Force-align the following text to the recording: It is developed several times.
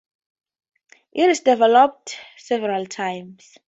It 1.11 1.29
is 1.29 1.41
developed 1.41 2.17
several 2.39 2.87
times. 2.87 3.59